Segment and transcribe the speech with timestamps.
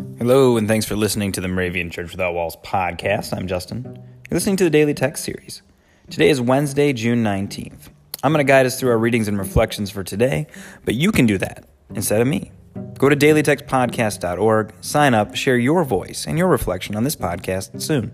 [0.00, 3.36] Hello, and thanks for listening to the Moravian Church Without Walls podcast.
[3.36, 3.84] I'm Justin.
[3.84, 5.60] You're listening to the Daily Text Series.
[6.08, 7.88] Today is Wednesday, June 19th.
[8.22, 10.46] I'm going to guide us through our readings and reflections for today,
[10.86, 12.50] but you can do that instead of me.
[12.98, 18.12] Go to dailytextpodcast.org, sign up, share your voice and your reflection on this podcast soon.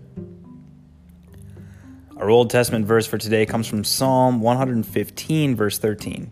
[2.17, 6.31] Our Old Testament verse for today comes from Psalm 115, verse 13.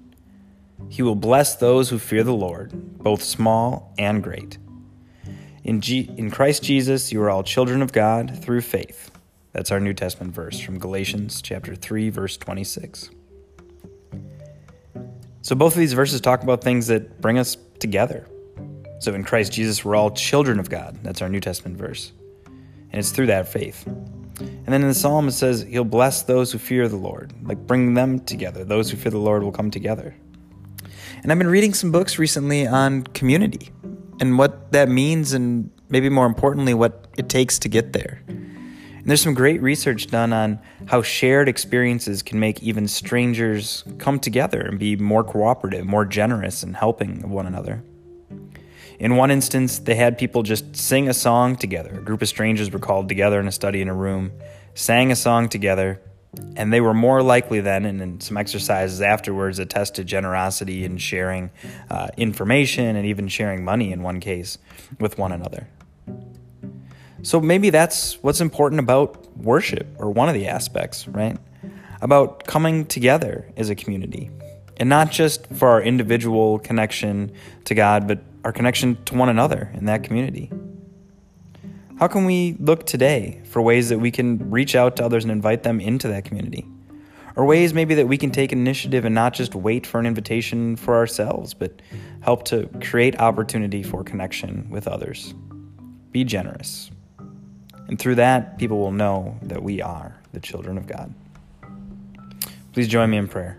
[0.90, 4.58] He will bless those who fear the Lord, both small and great.
[5.66, 9.10] In, G- in Christ Jesus, you are all children of God through faith.
[9.52, 13.10] That's our New Testament verse from Galatians chapter 3 verse 26.
[15.42, 18.28] So both of these verses talk about things that bring us together.
[19.00, 21.00] So in Christ Jesus, we're all children of God.
[21.02, 22.12] That's our New Testament verse.
[22.46, 23.88] And it's through that faith.
[23.88, 27.66] And then in the psalm, it says, He'll bless those who fear the Lord, like
[27.66, 28.64] bring them together.
[28.64, 30.16] Those who fear the Lord will come together.
[31.24, 33.72] And I've been reading some books recently on community
[34.20, 38.22] and what that means, and maybe more importantly, what it takes to get there.
[38.28, 44.20] And there's some great research done on how shared experiences can make even strangers come
[44.20, 47.84] together and be more cooperative, more generous, and helping one another.
[48.98, 52.00] In one instance, they had people just sing a song together.
[52.00, 54.32] A group of strangers were called together in a study in a room,
[54.74, 56.02] sang a song together,
[56.56, 61.52] and they were more likely then, and in some exercises afterwards, attested generosity and sharing
[61.90, 64.58] uh, information and even sharing money in one case
[65.00, 65.68] with one another.
[67.24, 71.38] So maybe that's what's important about worship, or one of the aspects, right?
[72.02, 74.30] About coming together as a community.
[74.78, 77.32] And not just for our individual connection
[77.64, 80.52] to God, but our connection to one another in that community.
[81.98, 85.32] How can we look today for ways that we can reach out to others and
[85.32, 86.68] invite them into that community?
[87.38, 90.76] Or ways maybe that we can take initiative and not just wait for an invitation
[90.76, 91.82] for ourselves, but
[92.20, 95.34] help to create opportunity for connection with others.
[96.12, 96.92] Be generous.
[97.88, 101.14] And through that, people will know that we are the children of God.
[102.74, 103.56] Please join me in prayer.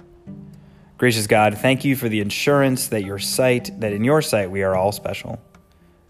[0.99, 4.63] Gracious God, thank you for the assurance that your sight, that in your sight we
[4.63, 5.41] are all special.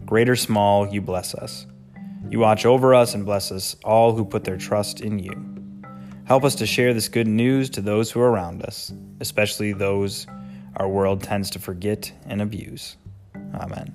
[0.05, 1.67] Great or small, you bless us.
[2.29, 5.31] You watch over us and bless us all who put their trust in you.
[6.25, 8.91] Help us to share this good news to those who are around us,
[9.21, 10.27] especially those
[10.75, 12.97] our world tends to forget and abuse.
[13.55, 13.93] Amen.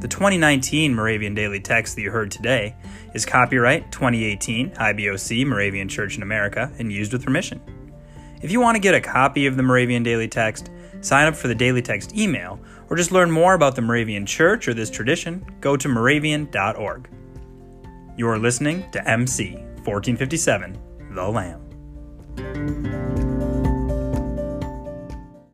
[0.00, 2.76] The 2019 Moravian Daily Text that you heard today
[3.14, 7.60] is copyright 2018 IBOC Moravian Church in America and used with permission.
[8.42, 10.70] If you want to get a copy of the Moravian Daily Text,
[11.00, 12.60] sign up for the Daily Text email,
[12.90, 17.08] or just learn more about the Moravian Church or this tradition, go to moravian.org.
[18.16, 19.54] You are listening to MC
[19.84, 20.78] 1457,
[21.12, 23.15] The Lamb.